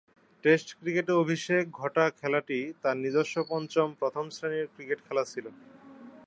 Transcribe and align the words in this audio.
Test 0.43 0.67
ক্রিকেটে 0.79 1.13
অভিষেক 1.23 1.63
ঘটা 1.71 2.03
খেলাটি 2.19 2.59
তার 2.81 2.95
নিজস্ব 2.97 3.35
পঞ্চম 3.49 3.87
প্রথম-শ্রেণীর 3.99 4.67
ক্রিকেট 4.73 4.99
খেলা 5.07 5.23
ছিল। 5.25 5.45